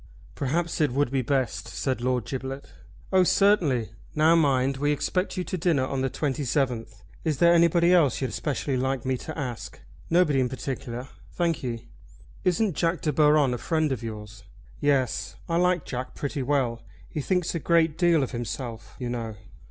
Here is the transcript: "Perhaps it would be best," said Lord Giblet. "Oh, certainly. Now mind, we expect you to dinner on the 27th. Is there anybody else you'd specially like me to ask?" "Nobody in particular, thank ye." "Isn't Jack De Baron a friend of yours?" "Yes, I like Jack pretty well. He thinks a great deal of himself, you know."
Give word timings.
"Perhaps 0.33 0.81
it 0.81 0.89
would 0.93 1.11
be 1.11 1.21
best," 1.21 1.67
said 1.67 2.01
Lord 2.01 2.25
Giblet. 2.25 2.65
"Oh, 3.13 3.23
certainly. 3.23 3.91
Now 4.15 4.33
mind, 4.33 4.77
we 4.77 4.91
expect 4.91 5.37
you 5.37 5.43
to 5.43 5.59
dinner 5.59 5.85
on 5.85 6.01
the 6.01 6.09
27th. 6.09 7.03
Is 7.23 7.37
there 7.37 7.53
anybody 7.53 7.93
else 7.93 8.19
you'd 8.19 8.33
specially 8.33 8.77
like 8.77 9.05
me 9.05 9.15
to 9.17 9.37
ask?" 9.37 9.79
"Nobody 10.09 10.39
in 10.39 10.49
particular, 10.49 11.07
thank 11.33 11.61
ye." 11.61 11.87
"Isn't 12.43 12.75
Jack 12.75 13.01
De 13.01 13.13
Baron 13.13 13.53
a 13.53 13.59
friend 13.59 13.91
of 13.91 14.01
yours?" 14.01 14.43
"Yes, 14.79 15.35
I 15.47 15.57
like 15.57 15.85
Jack 15.85 16.15
pretty 16.15 16.41
well. 16.41 16.81
He 17.07 17.21
thinks 17.21 17.53
a 17.53 17.59
great 17.59 17.95
deal 17.95 18.23
of 18.23 18.31
himself, 18.31 18.95
you 18.97 19.07
know." 19.07 19.35